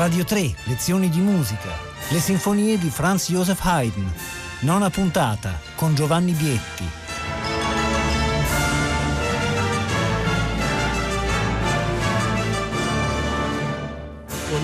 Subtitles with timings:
[0.00, 1.68] Radio 3, lezioni di musica,
[2.08, 4.10] le sinfonie di Franz Joseph Haydn.
[4.60, 6.99] Nona puntata con Giovanni Bietti.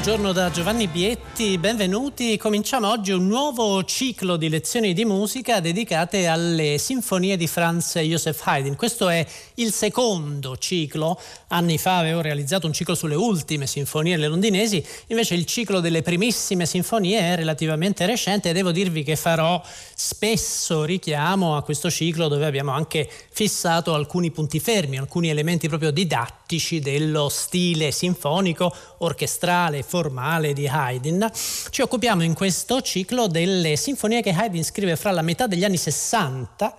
[0.07, 2.37] Buongiorno da Giovanni Bietti, benvenuti.
[2.37, 8.41] Cominciamo oggi un nuovo ciclo di lezioni di musica dedicate alle sinfonie di Franz Joseph
[8.45, 8.77] Haydn.
[8.77, 11.19] Questo è il secondo ciclo.
[11.49, 16.03] Anni fa avevo realizzato un ciclo sulle ultime sinfonie le londinesi, invece il ciclo delle
[16.03, 19.61] primissime sinfonie è relativamente recente e devo dirvi che farò
[19.93, 25.91] spesso richiamo a questo ciclo dove abbiamo anche fissato alcuni punti fermi, alcuni elementi proprio
[25.91, 26.46] didattici
[26.81, 31.29] dello stile sinfonico, orchestrale, formale di Haydn.
[31.71, 35.77] Ci occupiamo in questo ciclo delle sinfonie che Haydn scrive fra la metà degli anni
[35.77, 36.77] 60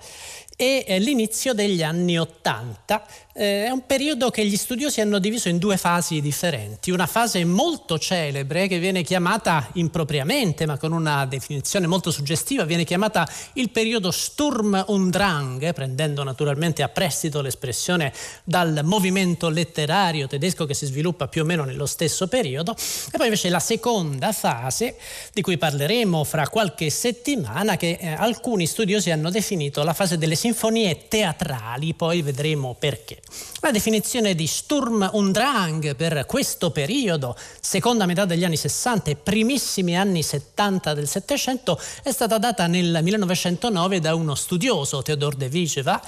[0.60, 5.50] e eh, l'inizio degli anni 80 eh, è un periodo che gli studiosi hanno diviso
[5.50, 6.90] in due fasi differenti.
[6.90, 12.84] Una fase molto celebre che viene chiamata impropriamente, ma con una definizione molto suggestiva, viene
[12.84, 18.12] chiamata il periodo Sturm und Drang, prendendo naturalmente a prestito l'espressione
[18.44, 22.72] dal movimento letterario tedesco che si sviluppa più o meno nello stesso periodo.
[22.72, 24.98] E poi invece la seconda fase,
[25.32, 30.34] di cui parleremo fra qualche settimana, che eh, alcuni studiosi hanno definito la fase delle
[30.48, 33.20] sinfonie teatrali, poi vedremo perché.
[33.60, 39.16] La definizione di Sturm und Drang per questo periodo, seconda metà degli anni 60 e
[39.18, 45.50] primissimi anni 70 del Settecento, è stata data nel 1909 da uno studioso, Theodor de
[45.50, 46.02] Vigeva,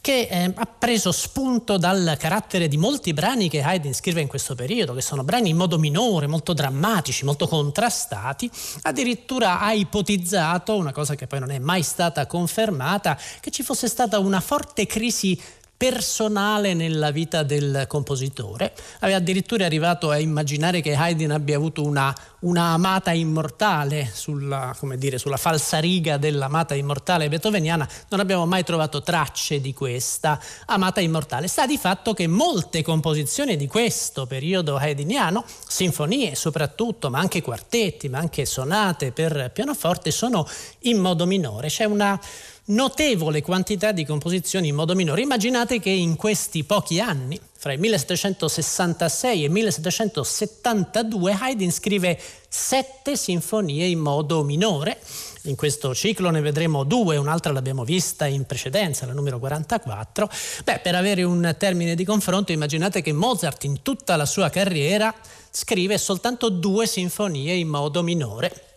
[0.00, 4.54] che eh, ha preso spunto dal carattere di molti brani che Haydn scrive in questo
[4.54, 8.50] periodo, che sono brani in modo minore, molto drammatici, molto contrastati,
[8.82, 13.88] addirittura ha ipotizzato, una cosa che poi non è mai stata confermata, che ci fosse
[13.88, 15.40] stata una forte crisi
[15.80, 18.74] personale nella vita del compositore.
[18.98, 25.16] Aveva addirittura arrivato a immaginare che Haydn abbia avuto una, una amata immortale sulla, dire,
[25.16, 27.88] sulla falsariga dell'amata immortale beethoveniana.
[28.10, 31.48] Non abbiamo mai trovato tracce di questa amata immortale.
[31.48, 38.10] Sta di fatto che molte composizioni di questo periodo haydniano, sinfonie soprattutto, ma anche quartetti,
[38.10, 40.46] ma anche sonate per pianoforte, sono
[40.80, 41.68] in modo minore.
[41.68, 42.20] C'è una
[42.70, 45.22] notevole quantità di composizioni in modo minore.
[45.22, 53.16] Immaginate che in questi pochi anni, fra il 1766 e il 1772, Haydn scrive sette
[53.16, 54.98] sinfonie in modo minore.
[55.44, 60.28] In questo ciclo ne vedremo due, un'altra l'abbiamo vista in precedenza, la numero 44.
[60.64, 65.14] Beh, per avere un termine di confronto, immaginate che Mozart in tutta la sua carriera
[65.50, 68.69] scrive soltanto due sinfonie in modo minore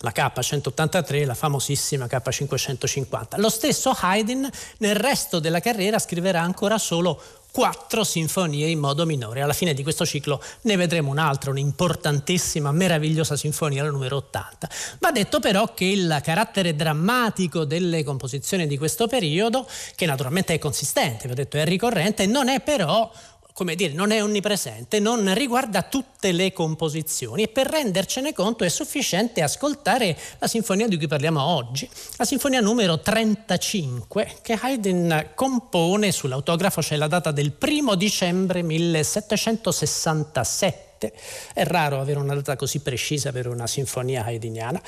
[0.00, 3.38] la K183 la famosissima K550.
[3.40, 4.48] Lo stesso Haydn
[4.78, 7.20] nel resto della carriera scriverà ancora solo
[7.56, 9.40] quattro sinfonie in modo minore.
[9.40, 14.68] Alla fine di questo ciclo ne vedremo un'altra, un'importantissima, meravigliosa sinfonia, la numero 80.
[14.98, 20.58] Va detto però che il carattere drammatico delle composizioni di questo periodo, che naturalmente è
[20.58, 23.10] consistente, vi ho detto è ricorrente, non è però
[23.56, 27.44] come dire, non è onnipresente, non riguarda tutte le composizioni.
[27.44, 32.60] E per rendercene conto è sufficiente ascoltare la sinfonia di cui parliamo oggi, la sinfonia
[32.60, 41.12] numero 35 che Haydn compone, sull'autografo c'è la data del primo dicembre 1767 7.
[41.52, 44.80] È raro avere una data così precisa per una sinfonia haydniana.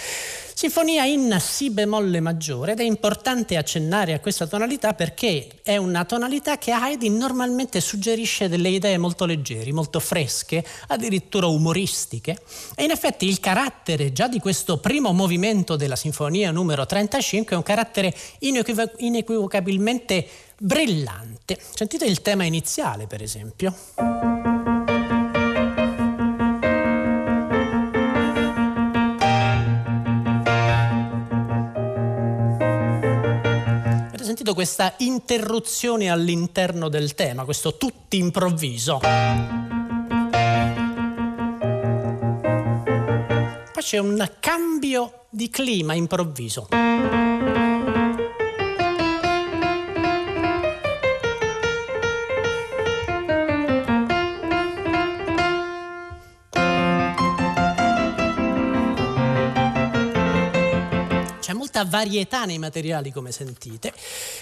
[0.54, 6.04] Sinfonia in Si bemolle maggiore ed è importante accennare a questa tonalità perché è una
[6.04, 12.40] tonalità che Haydn normalmente suggerisce delle idee molto leggeri, molto fresche, addirittura umoristiche.
[12.74, 17.56] E in effetti il carattere già di questo primo movimento della sinfonia numero 35 è
[17.56, 20.26] un carattere inequivocabilmente
[20.58, 21.56] brillante.
[21.74, 24.57] Sentite il tema iniziale, per esempio.
[34.38, 38.98] Sentito questa interruzione all'interno del tema, questo tutti improvviso.
[38.98, 39.42] Poi
[43.80, 46.68] c'è un cambio di clima improvviso.
[61.78, 63.92] Molta varietà nei materiali come sentite.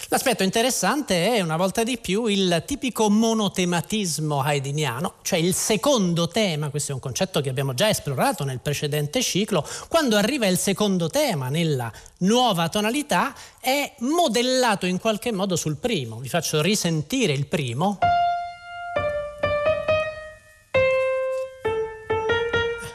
[0.08, 6.70] L'aspetto interessante è una volta di più il tipico monotematismo haydniano, cioè il secondo tema,
[6.70, 11.08] questo è un concetto che abbiamo già esplorato nel precedente ciclo, quando arriva il secondo
[11.08, 16.18] tema nella nuova tonalità è modellato in qualche modo sul primo.
[16.18, 17.98] Vi faccio risentire il primo.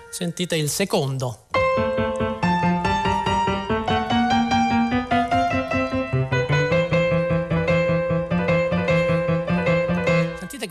[0.10, 1.48] Sentite il secondo.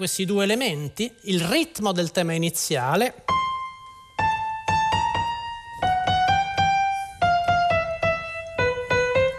[0.01, 3.23] Questi due elementi, il ritmo del tema iniziale.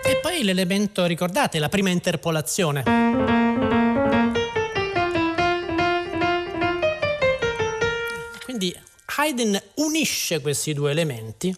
[0.03, 2.83] E poi l'elemento, ricordate, la prima interpolazione.
[9.17, 11.55] Haydn unisce questi due elementi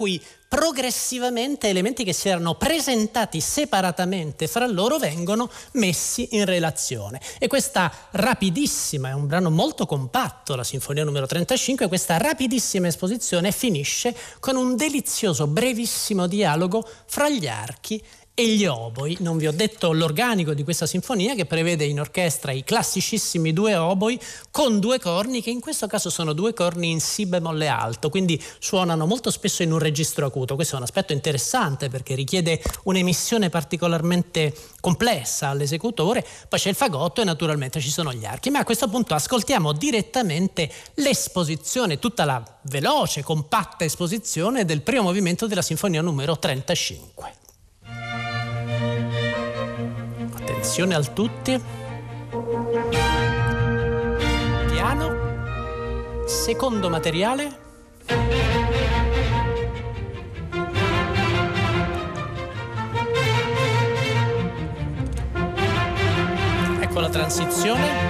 [0.00, 0.18] cui
[0.48, 7.20] progressivamente elementi che si erano presentati separatamente fra loro vengono messi in relazione.
[7.38, 13.52] E questa rapidissima, è un brano molto compatto, la sinfonia numero 35, questa rapidissima esposizione
[13.52, 18.02] finisce con un delizioso, brevissimo dialogo fra gli archi
[18.40, 19.18] e gli oboi.
[19.20, 23.76] Non vi ho detto l'organico di questa sinfonia che prevede in orchestra i classicissimi due
[23.76, 24.18] oboi
[24.50, 28.42] con due corni che in questo caso sono due corni in si bemolle alto, quindi
[28.58, 30.54] suonano molto spesso in un registro acuto.
[30.54, 36.26] Questo è un aspetto interessante perché richiede un'emissione particolarmente complessa all'esecutore.
[36.48, 38.48] Poi c'è il fagotto e naturalmente ci sono gli archi.
[38.48, 45.46] Ma a questo punto ascoltiamo direttamente l'esposizione, tutta la veloce, compatta esposizione del primo movimento
[45.46, 47.39] della sinfonia numero 35.
[50.60, 51.58] Attenzione al tutti.
[54.68, 56.26] Piano.
[56.26, 57.58] Secondo materiale.
[66.82, 68.09] Ecco la transizione.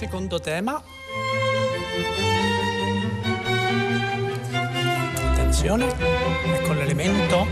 [0.00, 0.82] Secondo tema.
[5.32, 5.88] Attenzione,
[6.54, 7.46] ecco l'elemento.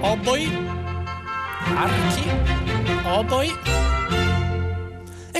[0.00, 0.50] Oboi,
[1.76, 2.30] archi,
[3.04, 3.61] oboi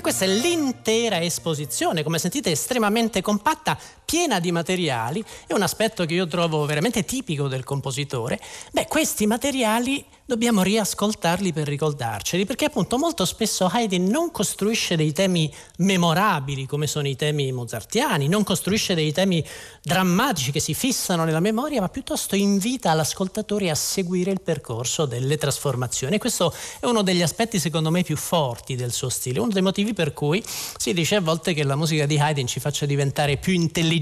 [0.03, 3.79] questa è l'intera esposizione, come sentite estremamente compatta,
[4.13, 8.39] piena di materiali, è un aspetto che io trovo veramente tipico del compositore.
[8.71, 15.13] Beh, questi materiali dobbiamo riascoltarli per ricordarceli, perché appunto molto spesso Haydn non costruisce dei
[15.13, 19.45] temi memorabili come sono i temi mozartiani, non costruisce dei temi
[19.83, 25.39] drammatici che si fissano nella memoria, ma piuttosto invita l'ascoltatore a seguire il percorso delle
[25.39, 26.19] trasformazioni.
[26.19, 29.95] Questo è uno degli aspetti secondo me più forti del suo stile, uno dei motivi
[29.95, 30.43] per cui
[30.77, 34.01] si dice a volte che la musica di Haydn ci faccia diventare più intelligenti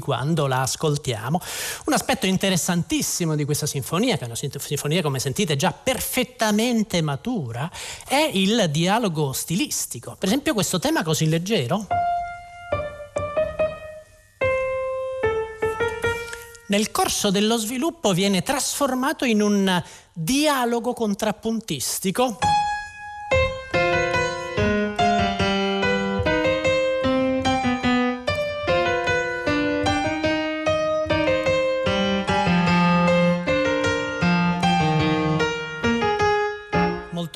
[0.00, 1.40] quando la ascoltiamo.
[1.86, 7.70] Un aspetto interessantissimo di questa sinfonia, che è una sinfonia come sentite già perfettamente matura
[8.06, 10.16] è il dialogo stilistico.
[10.18, 11.86] Per esempio questo tema così leggero.
[16.68, 19.82] Nel corso dello sviluppo viene trasformato in un
[20.14, 22.38] dialogo contrappuntistico.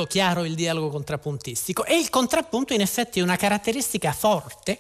[0.07, 4.79] Chiaro il dialogo contrappuntistico e il contrappunto in effetti è una caratteristica forte.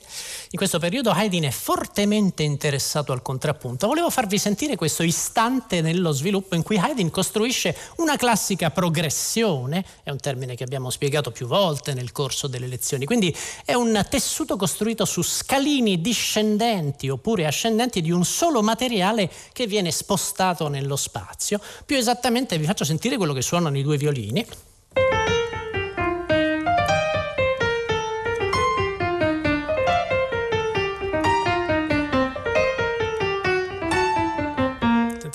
[0.50, 3.86] In questo periodo Haydn è fortemente interessato al contrappunto.
[3.86, 10.10] Volevo farvi sentire questo istante nello sviluppo in cui Haydn costruisce una classica progressione, è
[10.10, 14.56] un termine che abbiamo spiegato più volte nel corso delle lezioni, quindi è un tessuto
[14.56, 21.60] costruito su scalini discendenti oppure ascendenti di un solo materiale che viene spostato nello spazio.
[21.84, 24.46] Più esattamente vi faccio sentire quello che suonano i due violini.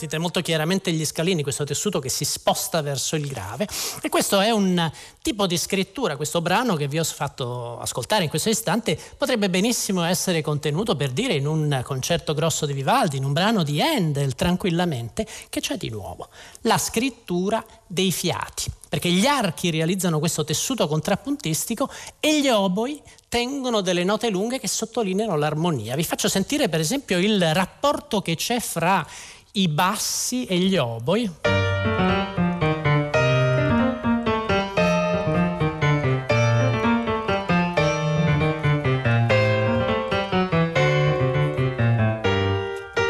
[0.02, 3.68] Sentite molto chiaramente gli scalini, questo tessuto che si sposta verso il grave.
[4.02, 4.92] E questo è un
[5.22, 10.04] tipo di scrittura, questo brano che vi ho fatto ascoltare in questo istante potrebbe benissimo
[10.04, 14.34] essere contenuto per dire in un concerto grosso di Vivaldi, in un brano di Handel
[14.34, 16.30] tranquillamente, che c'è di nuovo?
[16.62, 21.90] La scrittura dei fiati perché gli archi realizzano questo tessuto contrappuntistico
[22.20, 25.96] e gli oboi tengono delle note lunghe che sottolineano l'armonia.
[25.96, 29.08] Vi faccio sentire per esempio il rapporto che c'è fra
[29.54, 31.30] i bassi e gli oboi.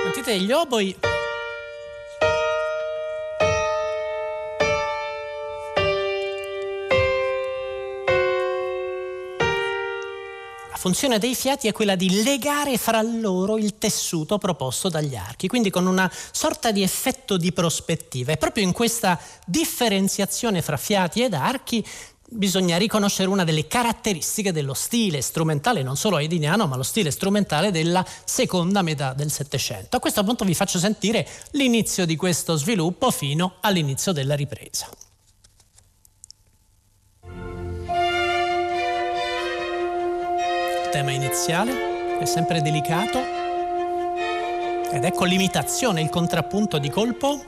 [0.04, 0.96] Sentite gli oboi
[10.82, 15.70] funzione dei fiati è quella di legare fra loro il tessuto proposto dagli archi, quindi
[15.70, 18.32] con una sorta di effetto di prospettiva.
[18.32, 21.86] E proprio in questa differenziazione fra fiati ed archi
[22.28, 27.70] bisogna riconoscere una delle caratteristiche dello stile strumentale, non solo haydniano, ma lo stile strumentale
[27.70, 29.98] della seconda metà del Settecento.
[29.98, 34.90] A questo punto vi faccio sentire l'inizio di questo sviluppo fino all'inizio della ripresa.
[40.92, 43.24] Tema iniziale, è sempre delicato.
[44.92, 47.46] Ed ecco l'imitazione, il contrappunto di colpo.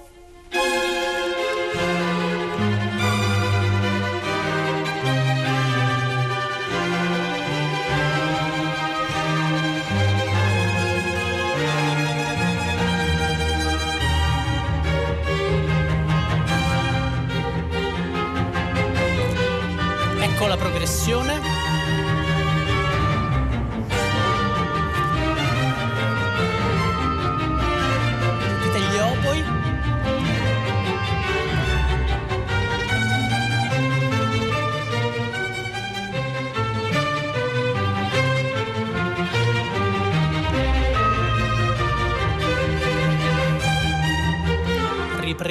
[20.21, 21.42] Ecco la progressione.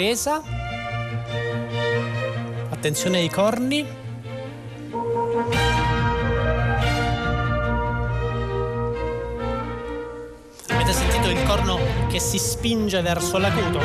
[0.02, 0.42] Ripresa.
[2.70, 3.86] Attenzione ai corni.
[10.68, 11.78] Avete sentito il corno
[12.08, 13.78] che si spinge verso l'acuto?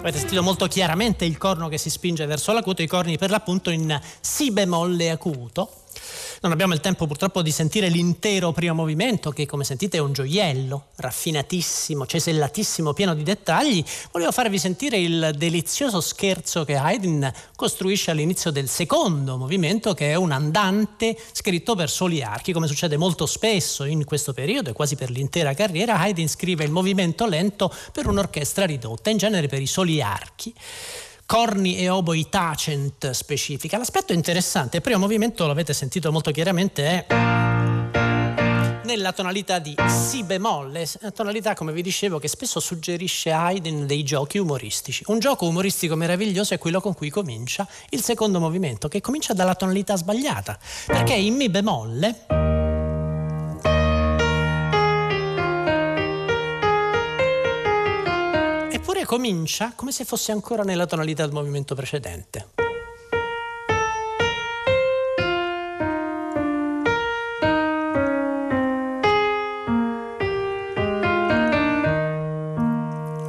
[0.00, 3.70] Avete sentito molto chiaramente il corno che si spinge verso l'acuto, i corni per l'appunto
[3.70, 5.70] in Si bemolle acuto.
[6.40, 10.12] Non abbiamo il tempo purtroppo di sentire l'intero primo movimento che come sentite è un
[10.12, 13.82] gioiello, raffinatissimo, cesellatissimo, pieno di dettagli.
[14.12, 20.14] Volevo farvi sentire il delizioso scherzo che Haydn costruisce all'inizio del secondo movimento che è
[20.14, 24.94] un andante scritto per soli archi, come succede molto spesso in questo periodo e quasi
[24.94, 25.98] per l'intera carriera.
[25.98, 30.54] Haydn scrive il movimento lento per un'orchestra ridotta, in genere per i soli archi
[31.28, 33.76] corni e oboi tacent specifica.
[33.76, 37.06] L'aspetto interessante, il primo movimento l'avete sentito molto chiaramente, è
[38.84, 44.38] nella tonalità di Si bemolle, tonalità come vi dicevo che spesso suggerisce Haydn dei giochi
[44.38, 45.04] umoristici.
[45.08, 49.54] Un gioco umoristico meraviglioso è quello con cui comincia il secondo movimento, che comincia dalla
[49.54, 52.47] tonalità sbagliata, perché in Mi bemolle
[59.08, 62.67] comincia come se fosse ancora nella tonalità del movimento precedente.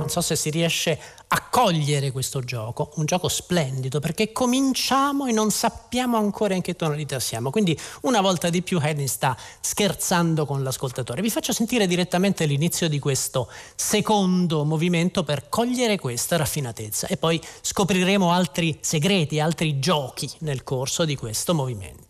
[0.10, 5.32] Non so se si riesce a cogliere questo gioco, un gioco splendido perché cominciamo e
[5.32, 10.48] non sappiamo ancora in che tonalità siamo, quindi una volta di più Haydn sta scherzando
[10.48, 11.22] con l'ascoltatore.
[11.22, 17.40] Vi faccio sentire direttamente l'inizio di questo secondo movimento per cogliere questa raffinatezza e poi
[17.62, 22.09] scopriremo altri segreti, altri giochi nel corso di questo movimento.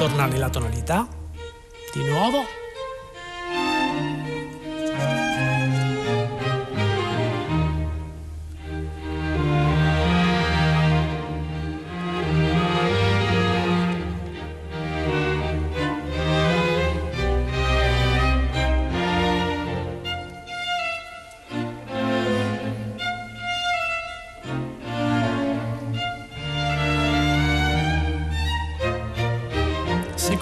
[0.00, 1.06] Torna nella tonalità,
[1.92, 2.42] di nuovo.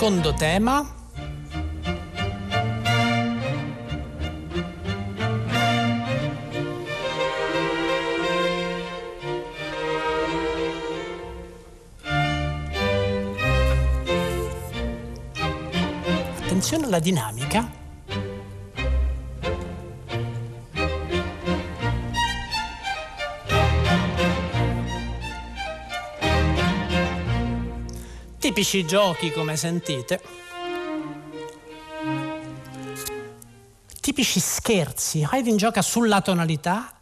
[0.09, 0.87] Secondo tema.
[16.41, 17.78] Attenzione alla dinamica.
[28.59, 30.21] tipici giochi, come sentite,
[34.01, 35.25] tipici scherzi.
[35.31, 36.98] Haydn gioca sulla tonalità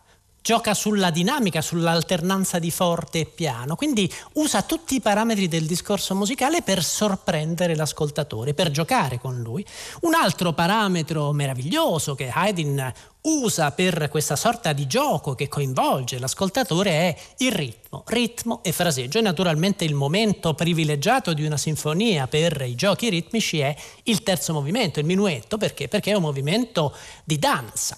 [0.46, 6.14] gioca sulla dinamica, sull'alternanza di forte e piano, quindi usa tutti i parametri del discorso
[6.14, 9.66] musicale per sorprendere l'ascoltatore, per giocare con lui.
[10.02, 16.90] Un altro parametro meraviglioso che Haydn usa per questa sorta di gioco che coinvolge l'ascoltatore
[16.92, 19.18] è il ritmo, ritmo e fraseggio.
[19.18, 23.74] E naturalmente il momento privilegiato di una sinfonia per i giochi ritmici è
[24.04, 25.88] il terzo movimento, il minuetto, perché?
[25.88, 27.96] Perché è un movimento di danza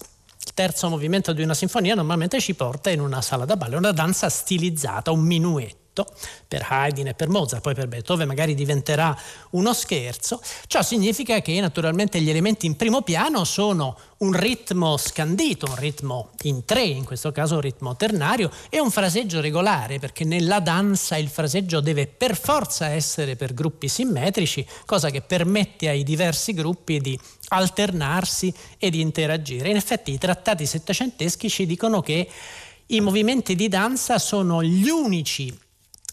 [0.59, 4.27] terzo movimento di una sinfonia normalmente ci porta in una sala da ballo, una danza
[4.27, 5.78] stilizzata, un minuetto
[6.47, 9.17] per Haydn e per Mozart, poi per Beethoven magari diventerà
[9.51, 10.41] uno scherzo.
[10.67, 16.31] Ciò significa che naturalmente gli elementi in primo piano sono un ritmo scandito, un ritmo
[16.43, 21.15] in tre, in questo caso un ritmo ternario, e un fraseggio regolare, perché nella danza
[21.17, 26.99] il fraseggio deve per forza essere per gruppi simmetrici, cosa che permette ai diversi gruppi
[26.99, 27.17] di
[27.49, 29.69] alternarsi e di interagire.
[29.69, 32.29] In effetti i trattati settecenteschi ci dicono che
[32.87, 35.57] i movimenti di danza sono gli unici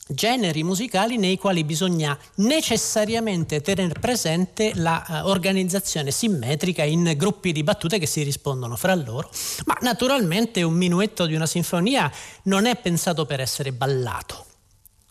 [0.07, 7.99] generi musicali nei quali bisogna necessariamente tenere presente l'organizzazione uh, simmetrica in gruppi di battute
[7.99, 9.31] che si rispondono fra loro,
[9.65, 12.11] ma naturalmente un minuetto di una sinfonia
[12.45, 14.47] non è pensato per essere ballato,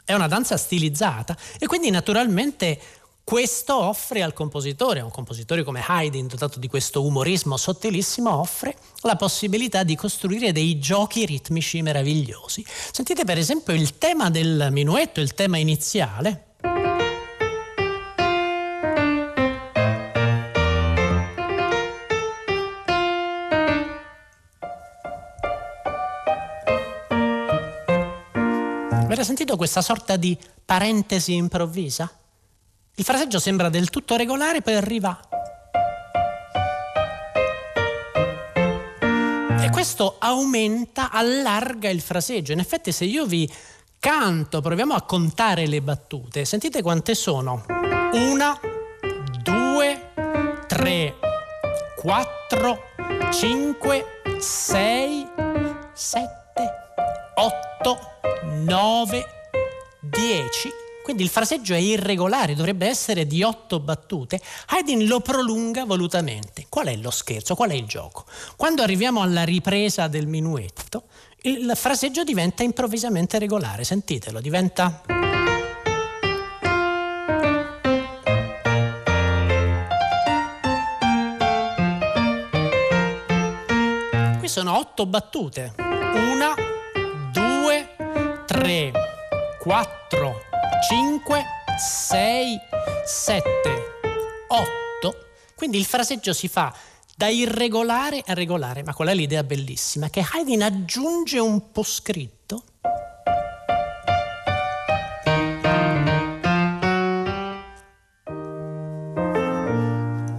[0.05, 2.79] è una danza stilizzata e quindi naturalmente
[3.25, 8.77] questo offre al compositore, a un compositore come Haydn, dotato di questo umorismo sottilissimo, offre
[9.01, 12.63] la possibilità di costruire dei giochi ritmici meravigliosi.
[12.91, 16.43] Sentite per esempio il tema del minuetto, il tema iniziale.
[28.91, 32.19] Avete sentito questa sorta di parentesi improvvisa?
[32.97, 35.19] Il fraseggio sembra del tutto regolare, poi arriva.
[39.59, 42.53] E questo aumenta, allarga il fraseggio.
[42.53, 43.51] In effetti, se io vi
[43.99, 47.65] canto, proviamo a contare le battute, sentite quante sono?
[48.13, 48.57] Una,
[49.43, 50.11] due,
[50.65, 51.15] tre,
[51.97, 52.91] quattro,
[53.33, 55.27] cinque, sei,
[55.91, 56.71] sette,
[57.35, 57.99] otto,
[58.63, 59.25] nove,
[59.99, 60.83] dieci.
[61.05, 64.41] Quindi il fraseggio è irregolare, dovrebbe essere di otto battute.
[64.69, 66.65] Haydn lo prolunga volutamente.
[66.67, 67.53] Qual è lo scherzo?
[67.53, 68.25] Qual è il gioco?
[68.55, 71.03] Quando arriviamo alla ripresa del minuetto,
[71.43, 73.83] il fraseggio diventa improvvisamente regolare.
[73.83, 75.03] Sentitelo, diventa...
[84.39, 85.75] Qui sono otto battute.
[85.77, 86.55] Una,
[87.31, 87.95] due,
[88.47, 88.91] tre,
[89.59, 90.44] quattro,
[90.87, 91.45] 5,
[91.77, 92.59] 6,
[93.05, 93.43] 7,
[94.47, 95.15] 8.
[95.55, 96.73] Quindi il fraseggio si fa
[97.15, 100.09] da irregolare a regolare, ma qual è l'idea bellissima?
[100.09, 102.63] Che Haydn aggiunge un po' scritto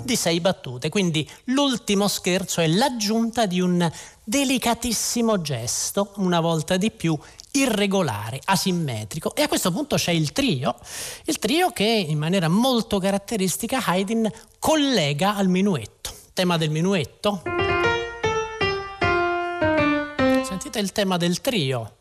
[0.06, 0.88] di sei battute.
[0.88, 3.90] Quindi l'ultimo scherzo è l'aggiunta di un
[4.24, 7.18] delicatissimo gesto, una volta di più,
[7.60, 9.34] irregolare, asimmetrico.
[9.34, 10.76] E a questo punto c'è il trio,
[11.24, 16.10] il trio che in maniera molto caratteristica Haydn collega al minuetto.
[16.32, 17.42] Tema del minuetto.
[20.42, 21.96] Sentite il tema del trio.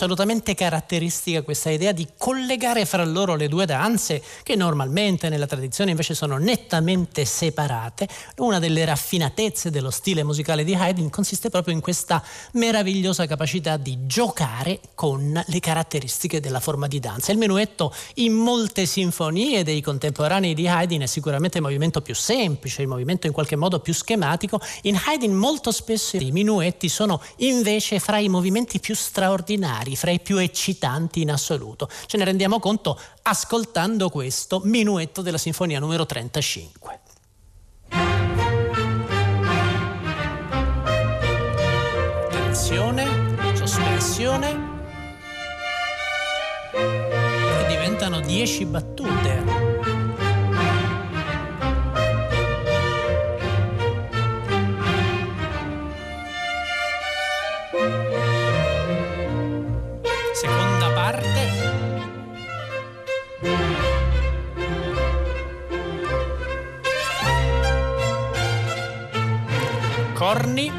[0.00, 5.90] Assolutamente caratteristica questa idea di collegare fra loro le due danze che normalmente nella tradizione
[5.90, 8.08] invece sono nettamente separate.
[8.38, 14.06] Una delle raffinatezze dello stile musicale di Haydn consiste proprio in questa meravigliosa capacità di
[14.06, 17.32] giocare con le caratteristiche della forma di danza.
[17.32, 22.80] Il menuetto in molte sinfonie dei contemporanei di Haydn è sicuramente il movimento più semplice,
[22.80, 24.62] il movimento in qualche modo più schematico.
[24.82, 30.10] In Haydn molto spesso i minuetti sono invece fra i movimenti più straordinari popolari, fra
[30.10, 31.88] i più eccitanti in assoluto.
[32.06, 37.00] Ce ne rendiamo conto ascoltando questo minuetto della Sinfonia numero 35.
[42.28, 44.68] Attenzione, sospensione.
[46.72, 49.29] E diventano 10 battute.
[70.30, 70.70] Corni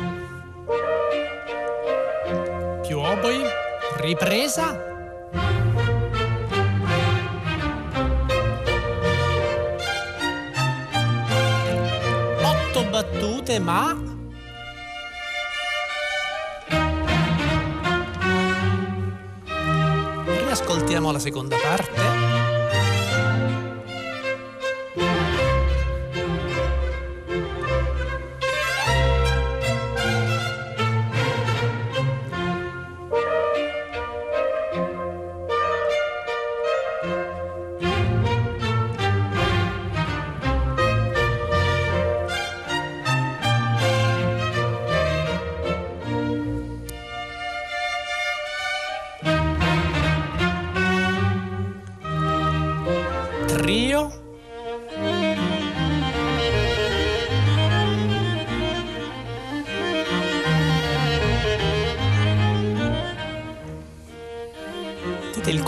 [2.94, 3.42] oboi,
[3.98, 4.80] ripresa.
[12.42, 14.10] Otto battute, ma
[20.26, 22.31] Riascoltiamo la seconda parte.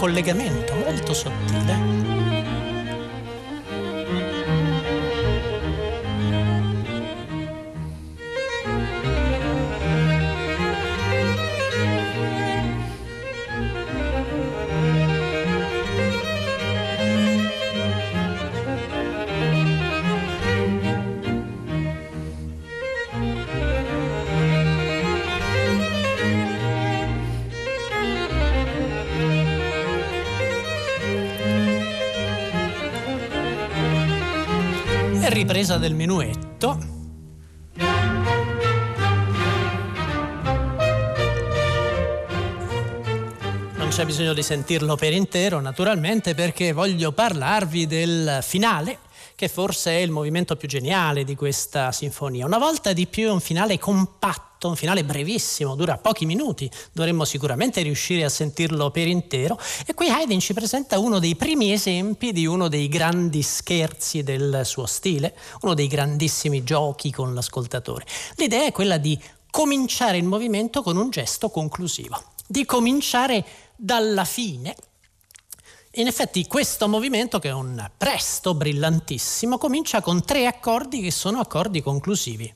[0.03, 2.02] Collegamento molto sottile
[35.73, 36.77] ripresa del minuetto.
[43.75, 48.99] Non c'è bisogno di sentirlo per intero, naturalmente, perché voglio parlarvi del finale
[49.35, 52.45] che forse è il movimento più geniale di questa sinfonia.
[52.45, 57.25] Una volta di più è un finale compatto, un finale brevissimo, dura pochi minuti, dovremmo
[57.25, 62.31] sicuramente riuscire a sentirlo per intero e qui Haydn ci presenta uno dei primi esempi
[62.31, 68.05] di uno dei grandi scherzi del suo stile, uno dei grandissimi giochi con l'ascoltatore.
[68.35, 73.45] L'idea è quella di cominciare il movimento con un gesto conclusivo, di cominciare
[73.75, 74.75] dalla fine
[75.95, 81.39] in effetti questo movimento, che è un presto brillantissimo, comincia con tre accordi che sono
[81.39, 82.51] accordi conclusivi.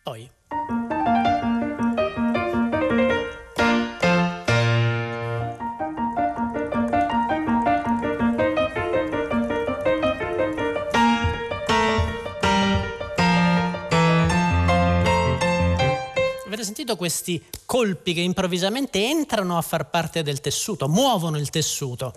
[0.00, 0.30] E poi
[16.90, 22.12] sentito questi colpi che improvvisamente entrano a far parte del tessuto, muovono il tessuto.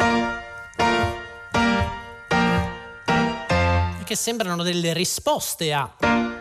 [3.99, 6.32] E che sembrano delle risposte a...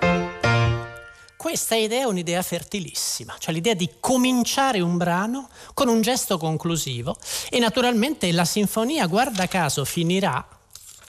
[1.43, 7.17] Questa idea è un'idea fertilissima, cioè l'idea di cominciare un brano con un gesto conclusivo
[7.51, 10.47] e naturalmente la sinfonia, guarda caso, finirà,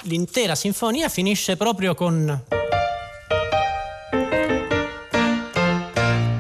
[0.02, 2.46] l'intera sinfonia finisce proprio con...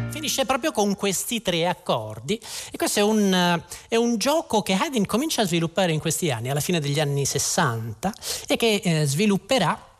[0.09, 2.41] finisce proprio con questi tre accordi.
[2.71, 6.49] E questo è un, è un gioco che Haydn comincia a sviluppare in questi anni,
[6.49, 8.11] alla fine degli anni 60
[8.47, 9.91] e che eh, svilupperà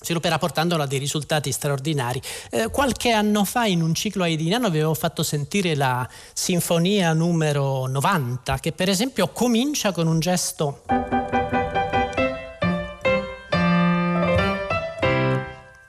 [0.00, 2.20] svilupperà portandolo a dei risultati straordinari.
[2.50, 8.58] Eh, qualche anno fa in un ciclo haydniano avevo fatto sentire la sinfonia numero 90
[8.58, 10.82] che per esempio comincia con un gesto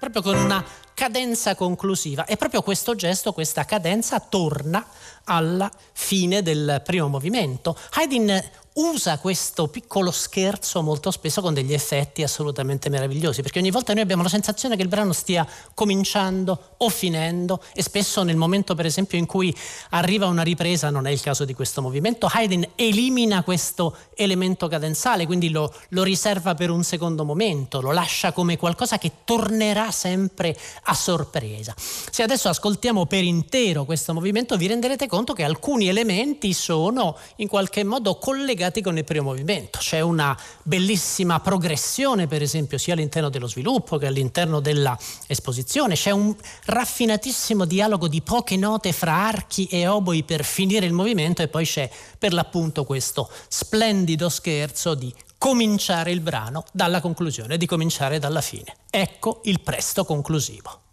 [0.10, 4.86] proprio con una cadenza conclusiva e proprio questo gesto, questa cadenza torna
[5.26, 7.78] alla fine del primo movimento.
[7.94, 8.44] Haydn
[8.80, 14.04] usa questo piccolo scherzo molto spesso con degli effetti assolutamente meravigliosi, perché ogni volta noi
[14.04, 18.86] abbiamo la sensazione che il brano stia cominciando o finendo e spesso nel momento per
[18.86, 19.54] esempio in cui
[19.90, 25.26] arriva una ripresa, non è il caso di questo movimento, Haydn elimina questo elemento cadenzale,
[25.26, 30.58] quindi lo, lo riserva per un secondo momento, lo lascia come qualcosa che tornerà sempre
[30.84, 31.76] a sorpresa.
[31.78, 37.48] Se adesso ascoltiamo per intero questo movimento vi renderete conto che alcuni elementi sono in
[37.50, 39.80] qualche modo collegati collegati con il primo movimento.
[39.80, 45.96] C'è una bellissima progressione, per esempio, sia all'interno dello sviluppo che all'interno dell'esposizione.
[45.96, 46.34] C'è un
[46.66, 51.66] raffinatissimo dialogo di poche note fra archi e oboi per finire il movimento e poi
[51.66, 58.42] c'è per l'appunto questo splendido scherzo di cominciare il brano dalla conclusione, di cominciare dalla
[58.42, 58.76] fine.
[58.90, 60.89] Ecco il presto conclusivo.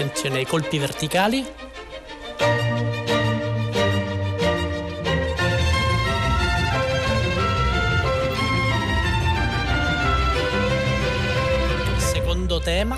[0.00, 1.44] attenzione ai colpi verticali.
[11.96, 12.96] Secondo tema.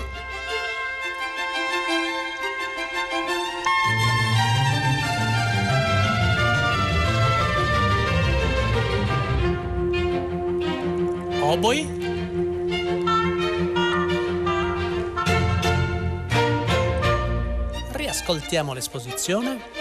[11.41, 12.00] Oboi.
[18.31, 19.80] Riascoltiamo l'esposizione.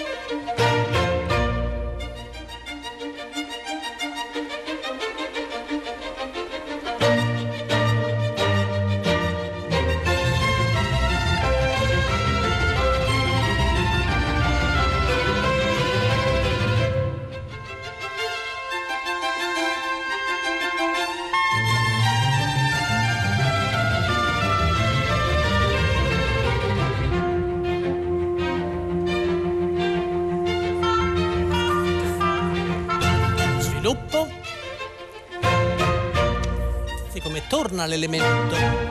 [37.81, 38.90] Torna l'elemento.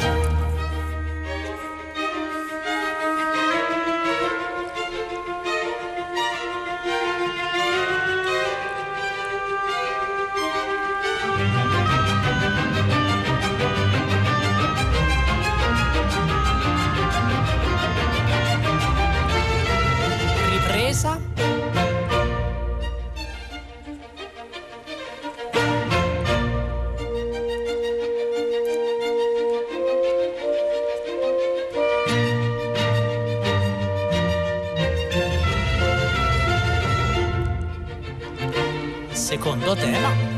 [39.60, 40.38] Secondo tema.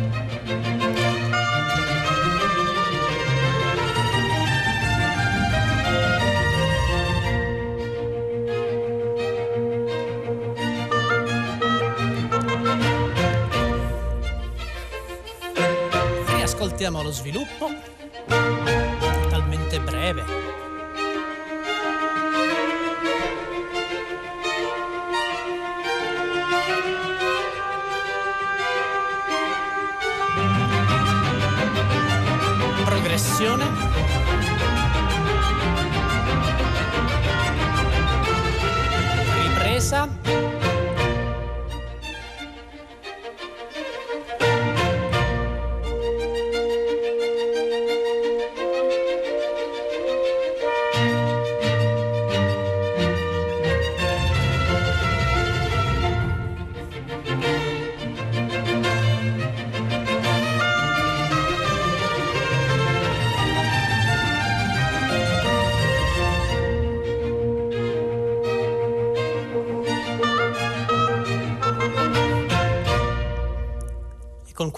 [16.35, 17.50] Riascoltiamo lo sviluppo,
[33.11, 34.00] progressione.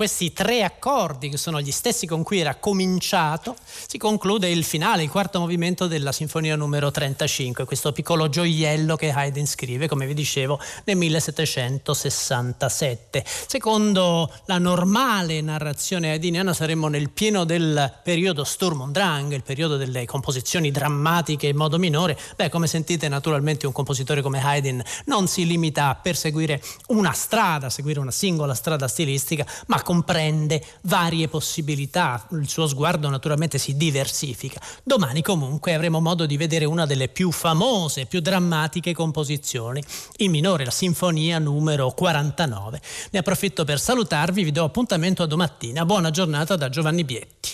[0.04, 3.56] Questi tre accordi che sono gli stessi con cui era cominciato,
[3.88, 9.12] si conclude il finale, il quarto movimento della sinfonia numero 35, questo piccolo gioiello che
[9.12, 13.24] Haydn scrive, come vi dicevo, nel 1767.
[13.48, 19.78] Secondo la normale narrazione haydniana saremmo nel pieno del periodo Sturm und Drang, il periodo
[19.78, 22.20] delle composizioni drammatiche in modo minore.
[22.36, 27.68] Beh, come sentite naturalmente un compositore come Haydn non si limita a perseguire una strada,
[27.68, 33.78] a seguire una singola strada stilistica, ma comprende varie possibilità, il suo sguardo naturalmente si
[33.78, 34.60] diversifica.
[34.84, 39.84] Domani comunque avremo modo di vedere una delle più famose, più drammatiche composizioni,
[40.18, 42.82] in minore la sinfonia numero 49.
[43.12, 45.86] Ne approfitto per salutarvi, vi do appuntamento a domattina.
[45.86, 47.52] Buona giornata da Giovanni Bietti.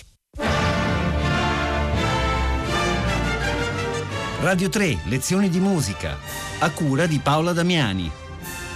[4.41, 6.17] Radio 3, lezioni di musica,
[6.59, 8.28] a cura di Paola Damiani.